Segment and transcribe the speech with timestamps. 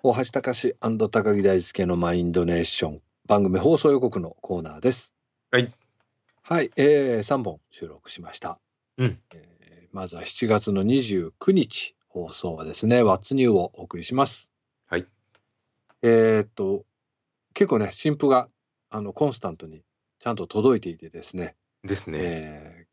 [0.00, 5.12] 大橋隆高木大輔のマインドネーション番組放送予告のコーナーです。
[5.50, 5.72] はい。
[6.40, 8.60] はい、えー、3本収録しました。
[8.96, 14.52] うんえーまずは7月の29日放送はですね、What's New をお送りします。
[14.86, 15.06] はい。
[16.02, 16.84] えーっと、
[17.54, 18.48] 結構ね、新譜が
[18.90, 19.82] あのコンスタントに
[20.20, 22.18] ちゃんと届いていてですね、ですね。
[22.20, 22.88] えー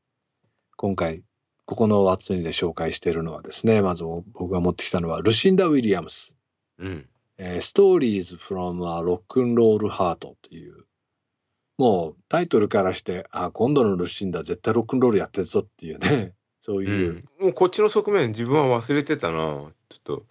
[0.75, 1.21] 今回、
[1.65, 4.03] ここの What's New で紹介しているのはですね、まず
[4.33, 6.35] 僕が持ってきたのはルシンダ・ウィリアムス。
[6.79, 7.09] うん。
[7.37, 10.85] えー、Stories from a Rock'n'Roll Heart という、
[11.77, 19.37] もうタイトルからして、あ、今度のルシンダ絶対ロックンロールやってるぞっていうね、 そうういう、ん、もうこっちの側面自分は忘れてたな。
[19.37, 19.71] ちょっ
[20.03, 20.25] と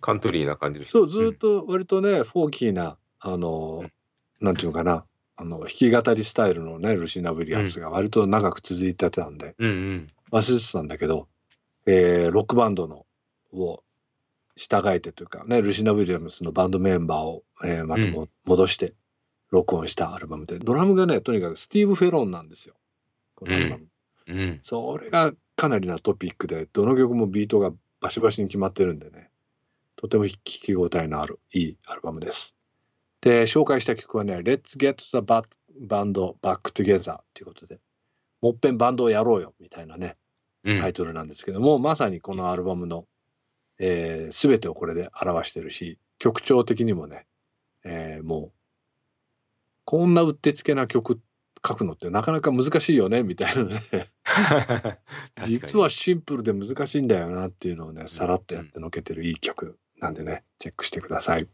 [0.00, 0.92] カントリーな感じでした。
[0.92, 3.92] そう、ずっと割とね、フォーキーな、あのうん、
[4.40, 5.04] なんていうのかな、
[5.36, 10.06] あの、弾き語りスタイルのね、ルシンダ・ウィリアムスが割と長く続いてたんで、うんうん。
[10.30, 11.28] 忘れてたんだけど、
[11.86, 13.06] えーロックバンドの、
[13.52, 13.82] を
[14.56, 18.94] 従えてというかね、ルシンダ・ウィリアムスのバンドメンバーを、えーまたも、戻して
[19.50, 22.74] 録音したアルバムで、ドラムがね、とにかくスティーブ・フェロンなんですよ。
[23.34, 23.86] このアルバム。
[24.28, 24.58] うんうん。
[24.62, 29.30] それがかなりなトピックで、どの曲もビートがバシバシに決まってるんでね、
[29.96, 32.56] とても聞き応えのあるいいアルバムです。
[33.20, 35.44] で、紹介した曲はね、Let's Get the Ba-
[35.80, 37.80] Band Back Together っていうことで、
[38.40, 40.16] もっぺんバンドをやろうよみたいなね、
[40.64, 43.06] うんタイトルなんですけども、まさにこのアルバムの、
[43.78, 47.26] えー、全てをこれで表してるし、曲調的にもね、
[47.84, 48.52] えーもう、
[49.84, 51.20] こんなうってつけな曲
[51.66, 53.80] 書くのってなかなか難しいよね、みたいなね。
[55.46, 61.48] 実はシンプルで難しいんだよなっていうのをね、さらっとやってのけてるいい曲なんでね、チェックしてください。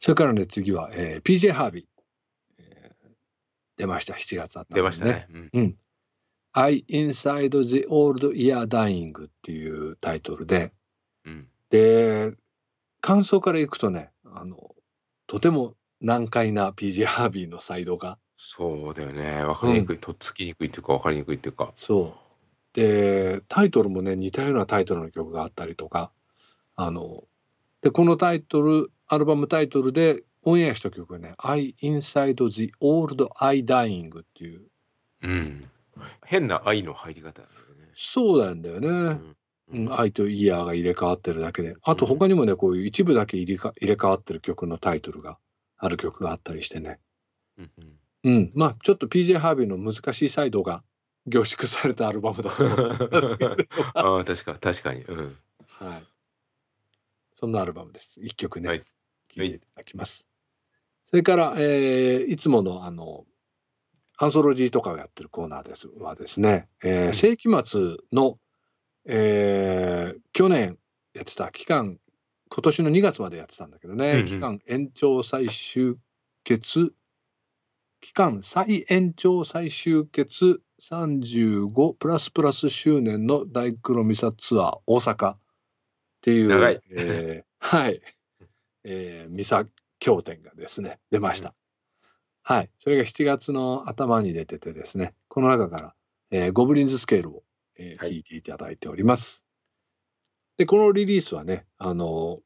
[0.00, 1.86] それからね、次は、えー PJ ハービー。
[2.58, 3.08] えー
[3.76, 5.26] 出ました、7月あったんで出ましたね。
[5.30, 5.78] うんうん。
[6.52, 10.72] I Inside the Old Year Dying っていうタイトルで、
[11.24, 12.32] うんで、
[13.00, 14.74] 感想からいくとね、あの、
[15.26, 19.42] とても難解な PJ ハービーのサイドが、そうだよね。
[19.44, 21.72] わかりにくい、とっつきにくいっていうか、わかりにくいっていうか。
[21.74, 22.28] そう。
[22.72, 26.10] で、タイトルもね、似たようなタイトルの曲があったりとか、
[26.76, 27.24] あの、
[27.80, 34.62] で、このタイトル、アルバムタイトルでオンエアした曲がね、I Inside the Old I Dying っていう、
[35.22, 35.62] うん。
[36.24, 37.48] 変な愛の入り方ね。
[37.96, 38.88] そうなんだよね。
[38.88, 39.36] うん
[39.70, 41.74] うん、愛とイヤーが入れ替わってるだけで。
[41.82, 45.38] あと他にもね、こういう一部だけ入れか入れ替わってる曲のタイトルが
[45.76, 46.98] ある曲があったりしてね。
[47.58, 48.52] うんうんうん。
[48.54, 50.82] まあ、ちょっと PJ ハービーの難しいサイドが
[51.26, 52.74] 凝縮されたアルバムだと思
[53.94, 55.02] ああ、確か、確かに。
[55.02, 55.36] うん。
[55.66, 56.04] はい。
[57.32, 58.20] そんなアルバムです。
[58.22, 58.84] 一曲ね、はい
[59.28, 60.28] 聴いていただきます。
[61.06, 63.26] それから、えーいつものあの、
[64.20, 67.14] アンソロジーとかをやってるコーナーですはですね、えーうん。
[67.14, 68.38] 世紀末の、
[69.06, 70.78] えー去年
[71.14, 71.98] やってた期間、
[72.50, 74.26] 今年の2月までやってたんだけどね、うんうん。
[74.26, 75.96] 期間延長再集
[76.42, 76.92] 結、
[78.00, 85.38] 期間再延長再集結35プラスプラス周年の大黒ミサツアー大阪っ
[86.20, 86.80] ていう、長い。
[86.90, 88.00] えーはい、
[88.84, 89.64] えー、ミサ
[89.98, 91.54] 経典がですね、出ました。
[92.50, 92.70] はい。
[92.78, 95.94] それが7月の頭に出ててですね、この中から、
[96.30, 97.42] えーゴブリンズスケールを、
[97.78, 99.44] えーはい聞いていただいております。
[100.56, 102.38] で、このリリースはね、あの、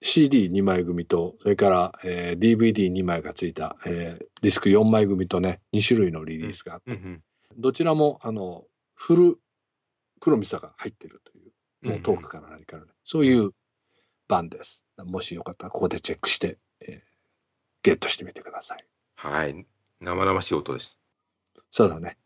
[0.00, 7.22] CD2 枚組と、それから、えー DVD2 枚がついた、えーディスク4枚組とね、2種類のリリースがあって、うんうん
[7.56, 8.64] どちらも、あの、
[8.94, 9.40] フル
[10.20, 13.50] 黒ミサが入ってるという、もうトークから何からね、そういう
[14.28, 14.86] 版です。
[14.98, 17.00] もしよかったら、ここでチェックして、えー
[17.82, 18.78] ゲットしてみてください。
[19.22, 19.66] はい。
[20.00, 20.98] 生々しい音です。
[21.70, 22.16] そうだね。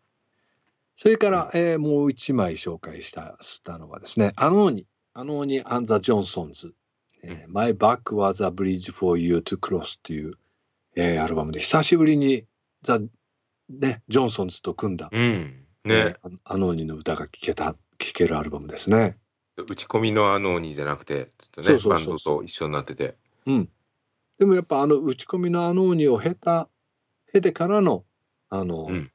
[0.94, 6.72] それから、えーもう一枚紹介したしたのはですね、アノーニ、アノーニ・アン・ザ・ジョンソンズ、
[7.22, 10.32] えー My Back Was a Bridge for You to Cross という、
[10.96, 12.46] えーアルバムで久しぶりに
[12.80, 12.98] ザ・
[13.68, 15.66] ね、ジョンソンズと組んだ、うん。
[15.84, 16.16] えね。
[16.24, 19.18] ーアノーニの歌が聴けた、聴けるアルバムですね。
[19.58, 23.16] 打ち込みのあの鬼じゃなくて、ちょっとね、バンドと一緒になってて。
[23.44, 23.68] うん。
[24.38, 26.68] でもやっぱあの打ち込みのアノーニを経た、
[27.36, 28.04] 経てからの、
[28.48, 29.10] あの、うん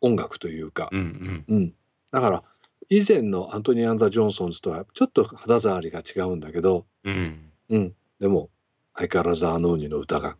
[0.00, 1.56] 音楽というか、うんうん。
[1.56, 1.74] うん。
[2.12, 2.42] だから、
[2.90, 7.50] 以前のアントニー・アンザ・ジョンソンズとはちょっと肌触りが違うんだけど、うん。
[7.70, 7.94] うん。
[8.20, 8.50] でも、
[8.94, 10.36] 相変わらずアノーニの歌が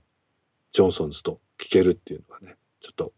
[0.70, 3.14] ジョンソンズと聴けるっていうのはね、ちょっと、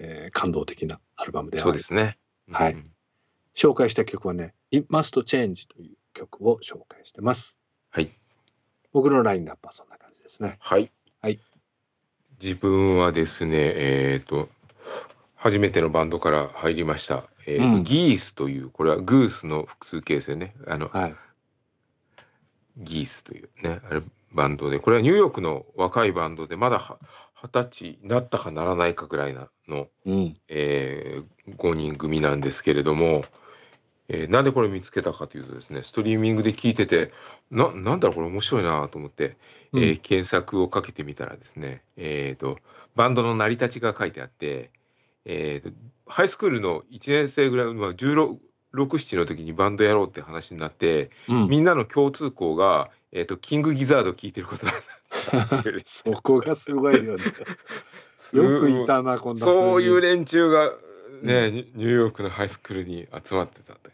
[0.00, 1.62] えー感動的なアルバムである。
[1.62, 2.16] そうですね。
[2.50, 2.90] はいうん
[3.54, 7.60] 紹介した曲はね、It Must Change という曲を紹介してます。
[7.90, 8.08] はい。
[8.92, 10.56] 僕のラインナップはそんな感じですね。
[10.60, 10.90] はい。
[12.40, 12.46] はい。
[12.46, 14.48] 自分はですね、えっ、と、
[15.34, 17.24] 初めてのバンドから入りました。
[17.46, 20.54] えーとうんギースという、これはグースの複数形ですよね。
[20.66, 21.14] あの、はい。
[22.78, 24.02] ギースというね、あれ
[24.32, 26.98] バンドで、これはニューヨークの若いバンドで、まだは
[27.34, 30.34] 二十歳になったかならないかぐらいなの、うん。
[30.48, 33.24] えー、5人組なんですけれども、
[34.08, 37.12] えーなんでこれ見つけたかというとですね、ストリーミングで聞いてて、
[37.50, 39.36] な、なんだろう、これ面白いなと思って、
[39.74, 42.58] えーうん検索をかけてみたらですね、えっ、と、
[42.94, 44.70] バンドの成り立ちが書いてあって、
[45.24, 45.74] えーと、
[46.06, 48.38] ハイスクールの1年生ぐらい、まあ、16、
[48.74, 51.48] 7の時にバンドやろうって話になって、うん。
[51.48, 54.74] みんなの共通項が、えっ、と、キングギザード聞いてることだっ
[55.48, 57.24] た そこがすごいよね。
[58.18, 60.72] すよくいたな、こんなそういう連中が
[61.22, 63.93] ね、ニニューヨークのハイスクールに集まってたってね。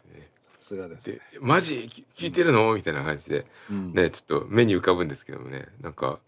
[0.71, 1.11] すがです。
[1.11, 1.87] で、マジ？
[1.87, 2.73] き聞いてるの？
[2.73, 3.93] みたいな感じで、うん。
[3.93, 6.19] ね、ちょっと目に浮かぶんですけどもね、なんか、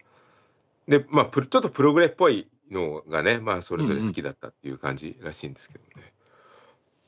[0.86, 6.12] で、まあ、ちょっとプログレっぽいのがね、まあ、それぞれ好きだったっていう感じらしいんですけどね。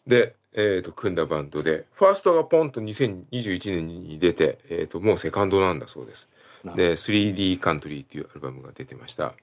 [0.06, 6.31] で、えっ、と、組んだバンドで、ファーストがポンと2021年に出て、えっ、と、もうセカンドなんだそうです。
[6.77, 9.35] で、3D カントリーっていうアルバムが出てました。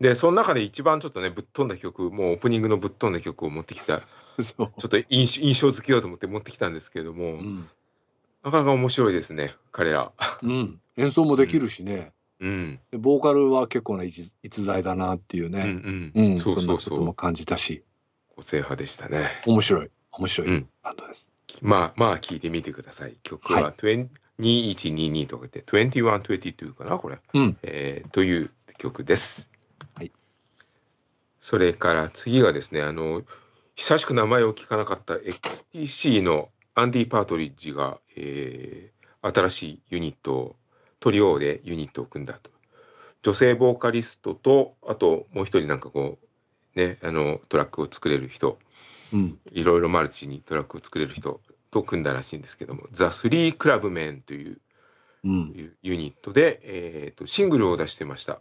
[0.00, 4.02] で、その中で一番ちょっとね、ぶっ飛んだ曲、もうオープニングのぶっ飛んだ曲を持ってきた、
[4.42, 4.72] そう。
[4.78, 7.68] ちょっと印象印象付けようと思って持ってきたんですけれども、うん。
[8.42, 10.12] なかなか面白いですね、彼ら。
[10.42, 10.80] うん。
[10.96, 12.12] 演奏もできるしね。
[12.40, 12.80] うん。
[12.90, 15.64] でボーカルは結構な逸逸材だなっていううんうね。
[15.64, 16.12] ん。
[16.14, 16.38] うん。
[16.38, 16.90] そうそんなそうそう。
[16.90, 17.84] ことも感じたし、
[18.34, 19.26] 個性派でしたね。
[19.46, 19.90] 面白い。
[20.12, 21.32] 面白いうんバンドです。
[21.60, 23.16] まあまあ聞いてみてください。
[23.22, 24.08] 曲はは20
[24.40, 27.18] 2122とか言って、2122かな、これ。
[27.34, 27.56] うん。
[27.62, 29.50] えーという曲です。
[29.94, 30.10] はい。
[31.40, 33.22] それから次がですね、あの、
[33.74, 40.56] 久しく名前を聞かなかった XTC のアンディ・パートリッジが、えー新しいユニットを、
[40.98, 42.50] トリオでユニットを組んだと。
[43.22, 46.18] 女性ボーカリストと、あともう一人なんかこ
[46.76, 48.58] う、ね、あの、トラックを作れる人、
[49.12, 49.38] うん。
[49.52, 51.40] いろいろマルチにトラックを作れる人
[51.70, 54.60] と組んだらしいんですけども、ザ・スリー・クラブ・メンという
[55.24, 58.40] ユニットで、えー、とシングルを出してました。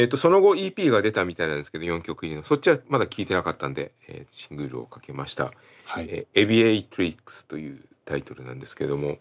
[0.00, 5.52] えー、とその後 EP が出たみたいなんですけど4曲入りのそっちはまだ聞いてなかったんで、えーシングルをかけました
[5.84, 6.08] はい。
[6.08, 9.18] えーエビエイトリックスというタイトルなんですけども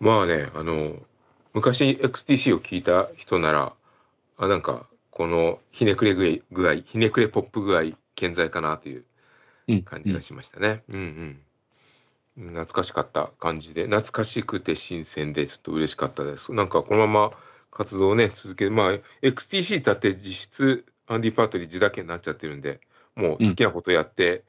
[0.00, 0.96] まあねあの
[1.52, 3.74] 昔 XTC を聞いた人なら
[4.38, 9.04] あなんかこのひねくれ具合ひねくれポップ具合健在かなという
[9.68, 10.82] うん感じがしましたね。
[10.88, 11.38] うん
[12.36, 12.46] うん。
[12.46, 16.54] 懐かしかった感じで、懐かしくて新鮮でちょっと嬉しかったです。
[16.54, 17.32] なんかこのまま
[17.72, 18.92] 活動をね、続けまあ、
[19.22, 22.80] XTC だって実質アンディ・パートリッジだけになっちゃってるんで、
[23.16, 24.44] もう好きなことやって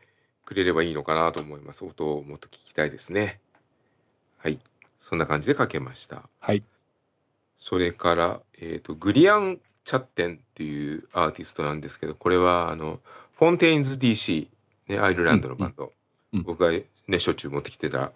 [0.46, 1.84] くれればいいのかなと思います。
[1.84, 3.40] 音をもっと聞きたいですね。
[4.38, 4.60] はい。
[5.00, 6.30] そんな感じで書けました。
[6.40, 6.64] はい。
[7.58, 13.00] それから、えっ、と、グリアン・チャッテンっていうアーティストなんですけど、これは、あの、
[13.38, 14.48] フォンテインズ DC、
[14.88, 15.84] ね、アイルランドのバンド。
[15.84, 15.94] うんうん
[16.42, 16.72] 僕が
[17.08, 18.12] ね、しょっちゅう持ってきてた、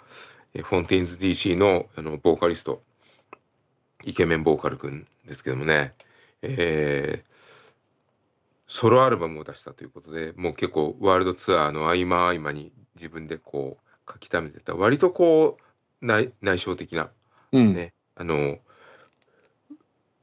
[0.55, 2.81] えフォンテインズ DC の、あの、ボーカリスト、
[4.07, 5.91] イケメンボーカルくんですけどもね、
[6.41, 7.37] えー
[8.69, 17.09] ソロアルバムを出したということで、もう結構ワールドツアーの合間合間に自分でこう書き溜めてた、割とこう内内省的な
[17.53, 17.73] うん。
[17.73, 18.59] ね、あの、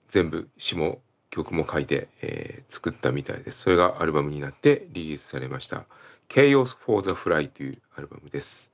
[0.08, 1.00] 全部詞も
[1.30, 3.60] 曲も書いて、えー作ったみたいです。
[3.60, 5.86] それがアルバムになってリリースされました。
[6.28, 8.73] Chaos for the Fly というアルバムです。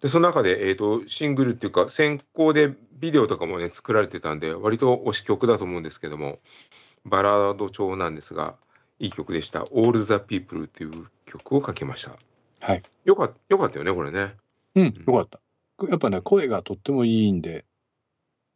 [0.00, 6.38] で、その中で、えっ、と、シングルっていうか、先行でビデオとかもね、作られてたんで、割と推し曲だと思うんですけども、
[7.04, 8.56] バラード調なんですが、
[8.98, 9.64] いい曲でした。
[9.74, 12.12] All the People っていう曲を書きました。
[12.60, 12.82] はい。
[13.04, 14.34] よかった、よかったよね、これね。
[14.74, 15.04] うん。
[15.06, 15.40] よかった。
[15.88, 17.64] やっぱね、声がとってもいいんで、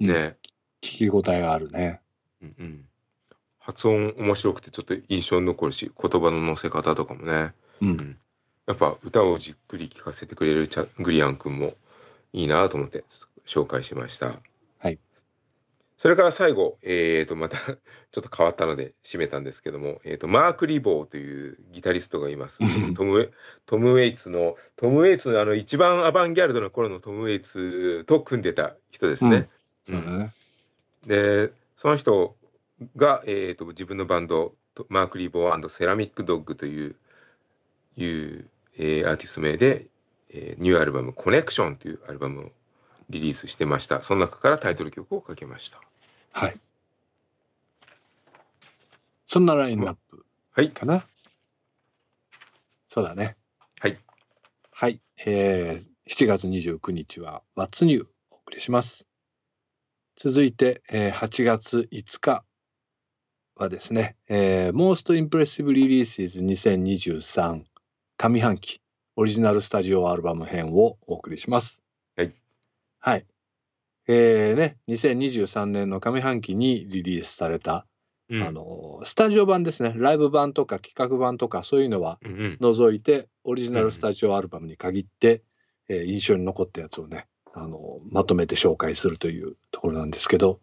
[0.01, 0.37] うんね。
[0.83, 2.01] 聞き応えがあるね。
[2.43, 2.85] うんうん、
[3.59, 8.19] 発音面白くてちょっと印象に残るし言葉の乗せ方とかもね、うん。
[8.67, 11.75] やっぱ歌をじっくり聴かせてくれるチャグリアン君も
[12.33, 13.05] いいなと思って
[13.47, 14.41] 紹介しました。
[14.79, 14.99] はい。
[15.97, 17.77] それから最後、えー、とまたちょっ
[18.23, 22.61] と変わったので 締めたんですけども、えー、とマーク・リボーというギタリストがいます。
[22.63, 23.33] うんトム
[23.67, 29.49] トム・ウェイツのトム・ウェイツのあの一番アバンギャルドの頃のトム・ウェイツと組んでた人ですね。
[29.85, 30.35] そうだね。
[31.07, 32.37] でその人
[32.97, 36.97] が、えー、と自分のバンドとマーク・リボーセラミック・ドッグという
[38.05, 39.87] いう、えーアーティスト名で、
[40.31, 42.53] えーニューアルバム「コネクション」というアルバムを
[43.11, 45.81] リリースしてましたその中からタイトル曲をかけました
[46.33, 46.57] はい。
[49.27, 51.07] そんなラインナップはいかな。
[52.89, 53.37] そうだね。
[53.81, 53.97] はい
[54.73, 55.01] はい。
[55.25, 59.07] えー、7月29日は What's New お送りします。
[60.17, 62.45] 続いて、えー8月5日
[63.57, 67.63] はですね、えー、Most Impressive Releases 2023
[68.21, 68.83] 上半期
[69.17, 71.83] オリジナルスタジオアルバム編をお送りします。
[72.19, 72.35] はい。
[72.99, 73.27] はい。
[74.09, 77.87] えーね、2023年の上半期にリリースされた、
[78.29, 85.43] うんあのスタジオ版ですねライブ版とか企画版とかそういうのはうんうん除いてオリジナルスタジオアルバムに限って、
[85.89, 90.61] えー印象に残ったやつをねあのまとめて紹介するというところなんですけど、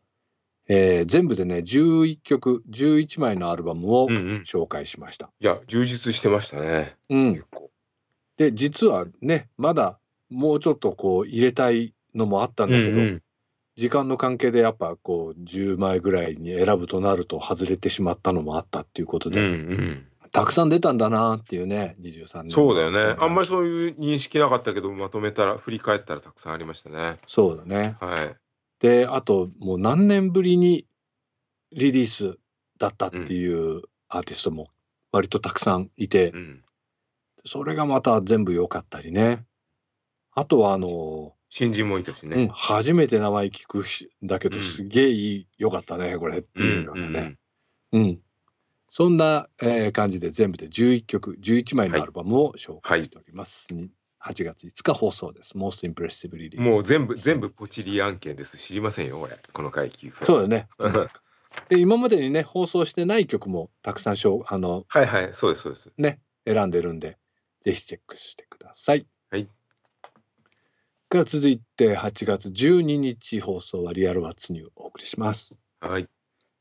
[0.70, 4.42] えー全部でね11曲11枚のアルバムをうんうん。
[4.46, 5.30] 紹介しました。
[5.40, 6.96] いや充実してましたね。
[7.10, 7.34] うん。
[7.34, 7.70] 結構。
[8.38, 13.24] で実はねまだもうちょっとこう入れたいのもあったんだけど、うんうん。
[13.76, 20.08] 時間の関係でやっぱこう10枚ぐらいに選ぶとなると外れてしまったのもあったっていうことうんで、うん。
[20.32, 23.16] たくさん出たんだなっていうね23年そうだよね。
[23.20, 27.18] あんまりりそういう認識なかったけどまとめたら振り返ったらたくさんありましたね。
[27.28, 27.96] そうだね。
[28.00, 28.36] はい
[28.80, 30.86] であともう何年ぶりに
[31.72, 32.38] リリース
[32.80, 34.68] だったっていうアーティストも
[35.12, 36.64] 割とたくさんいて、うん。
[37.46, 39.46] それがまた全部良かったりね。
[40.34, 44.64] あとはあの、新人もいたしうん、ね初めて名前聞くしだけどうん。
[44.64, 47.38] すげえいい良かったねこれってうんいうのがね、
[47.94, 48.20] うんうん。
[48.90, 53.74] そんな、えー感じで全部で11曲、11枚のアルバムを紹介しております。
[53.74, 53.90] に
[54.26, 55.58] 8月5日放送です。
[55.58, 56.62] Most Impressive Release。
[56.62, 60.68] もう全部全部ポチリ案件です知りませんよ俺この回聞くとそうだね。
[60.80, 61.10] う ん
[61.70, 67.18] で今までにね、放送してない曲もたくさんしょうあのはいはいそうですそうですね、選んでるんで、
[67.62, 69.08] ぜひチェックしてください。
[69.32, 69.48] はい。
[71.10, 75.60] から続いて8月12日放送はリアルワッツニューお送りします。
[75.80, 76.08] はい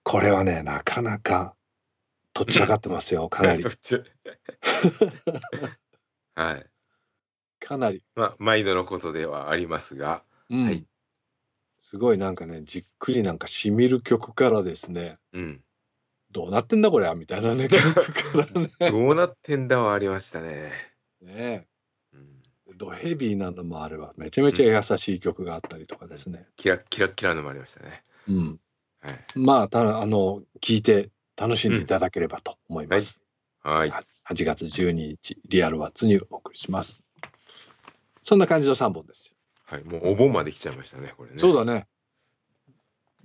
[0.03, 1.57] これはね、なかなか
[2.33, 3.65] とっちらかってますよ、かなり。
[6.37, 6.67] はい
[7.59, 8.03] かなり。
[8.15, 10.23] まあ毎度のことではありますが。
[10.51, 10.65] うん。
[10.65, 10.85] はい。
[11.79, 15.19] すごいなんかねじっくりなんかしみる曲からですね。
[15.33, 15.63] うん。
[16.33, 18.69] どうなってんだこれはみたいなね曲からね。
[18.91, 20.71] どうなってんだはありましたね。
[21.23, 21.67] ね
[22.13, 22.43] うん。
[22.77, 28.03] ドヘビーなのもあればめちゃめちゃ優しい曲があったりとかですね、キラッキラッキラのもありましたね。
[28.29, 28.61] うん、
[29.01, 29.25] はい。
[29.35, 33.23] まあたあの聞いて楽しんでいただければと思います、
[33.63, 33.91] はい。
[33.91, 37.06] 8月12日リアルワッツにお送りします
[38.27, 41.39] そんな感じの3本です、はいもうお盆まで来ちゃいましたねこれね。
[41.39, 41.87] そうだね。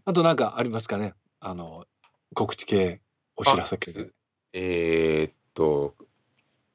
[0.05, 1.13] あとなんかありますかね？
[1.39, 1.85] あの
[2.35, 3.01] 告知系
[3.35, 4.11] お知らせ系。
[4.53, 5.95] えーっと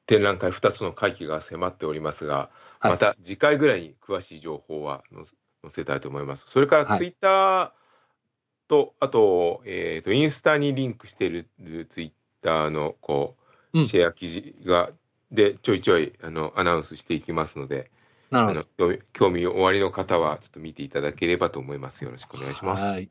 [0.07, 2.91] 展覧会2つの会期が迫っておりますが、はい。
[2.91, 5.31] また次回ぐらいに詳しい情報は載せ
[5.61, 6.49] 載せたいと思います。
[6.49, 6.97] それからはい。
[6.97, 7.71] ツイッター
[8.67, 11.45] と、あと,、えーっとインスタにリンクしている
[11.85, 13.37] ツイッターのこ
[13.73, 13.87] う、うん。
[13.87, 14.91] シェア記事が
[15.31, 22.03] でちょいちょいあのアナウンスしていきますのであなるほどの興味興味おありの方はちょっと見ていただければと思います。
[22.03, 22.83] よろしくお願いします。
[22.83, 23.09] はい。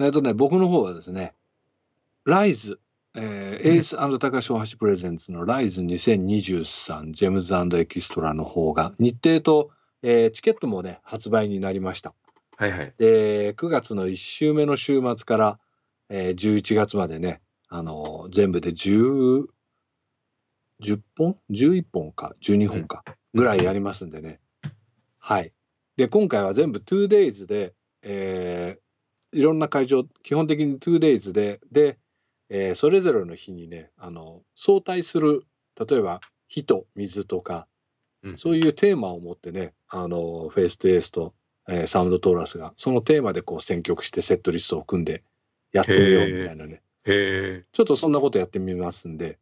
[0.00, 1.34] えっとね、僕の方はですね、
[2.24, 2.80] ライズ、
[3.16, 9.70] えーエース高橋大橋プレゼンツのライズ2023ジェムズエキストラの方が日程と、
[10.02, 12.14] えーチケットもね、発売になりました。
[12.56, 12.94] はいはい。
[12.98, 15.58] で、9月の1週目の週末から、
[16.10, 19.46] えー11月までね、あのー全部で10、
[20.82, 23.02] 10本 ?11 本か12本か
[23.34, 24.40] ぐらいやりますんでね。
[25.18, 25.52] はい。
[25.96, 28.80] で、今回は全部 2days で、えー
[29.30, 31.98] いろんな会場、基本的に 2days で、で、
[32.48, 35.44] えーそれぞれの日にね、あの、相対する、
[35.78, 37.66] 例えば火と水とか、
[38.22, 41.34] うんそういうテーマを持ってね、あの、 FACE TO ACE と、
[41.68, 45.22] えーサウンドトーラスが、そのテーマでこう選曲してセットリストを組んで
[45.72, 46.82] やってみようみたいなね。
[47.72, 49.38] ちょっとそんなことやってみますんで、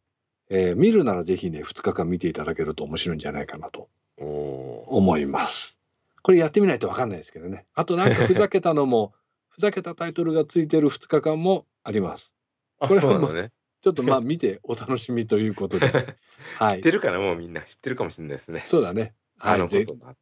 [0.49, 3.89] えー見るならぜひね、2日間見ていただけると面白いんじゃないかなと
[4.19, 5.81] 思います。
[6.23, 7.67] これやってみないとわかんないですけどね。
[7.75, 9.13] あとなんかふざけたのも、
[9.49, 12.35] ふざけたタイトルがついてる2日間もあります。
[12.79, 13.53] これはね。
[13.81, 15.87] ちょっとまあ見てお楽しみということで。
[16.59, 16.91] はい知って。
[16.91, 18.63] るかなもうみんな知ってるかもしれないですね。
[18.67, 19.15] そうだね。
[19.39, 19.69] はい。
[19.69, 20.17] ぜとだ。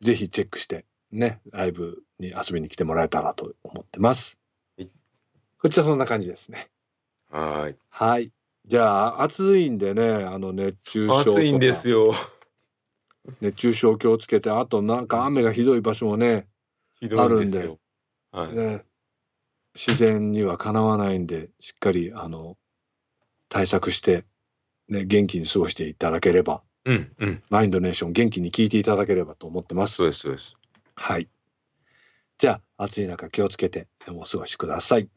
[0.00, 4.40] ぜひチェックして、ね、ライブに遊びに来てもらえたらと思ってます
[4.78, 4.90] はい。
[5.58, 6.68] こちらそんな感じですね。
[7.28, 7.76] はーい。
[7.90, 8.32] はい。
[8.70, 12.12] じゃあ、暑いんでね、あの、熱中症とか暑いんですよ。
[13.40, 16.46] 熱中症気をつけて、あとなんか雨がひどい場所もね、
[17.00, 17.80] ひどいあるんよ。
[18.30, 18.54] はい。
[18.54, 18.84] ね
[19.74, 22.56] 自然にはかなわないんで、しっかり、あの、
[23.48, 24.24] 対策して、
[24.88, 27.42] ね、元気に過ごしていただければ、うんうん。
[27.50, 30.06] マインドネーション元気に聞いていただければと思ってますそう。
[30.06, 30.56] ですそうです。
[30.94, 31.28] はい。
[32.38, 35.08] じゃあ、暑い中気をつけてお過ごしください。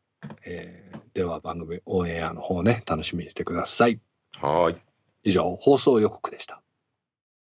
[0.46, 4.00] えーでは番組オンエアの方ね、楽しみにしてください。
[4.42, 4.78] はーい。
[5.24, 6.64] 以上、放送予告でした。